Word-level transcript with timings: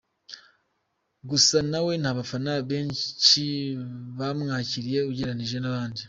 Gusa 1.29 1.55
we 1.87 1.93
nta 2.01 2.11
bafana 2.17 2.51
benshi 2.69 3.43
bamwakiriye 4.17 4.99
ugereranyije 5.09 5.57
n’abandi. 5.61 5.99